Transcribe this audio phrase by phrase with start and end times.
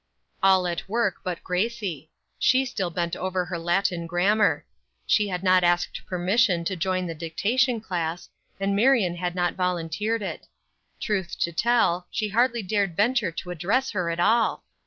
[0.41, 2.09] All at work but Gracie.
[2.39, 4.65] She still bent over her Latin grammar.
[5.05, 8.27] She had not asked permission to join the dictation class,
[8.59, 10.47] and Marion had not volunteered it.
[10.99, 14.63] Truth to tell, she hardly dared venture to address her at all.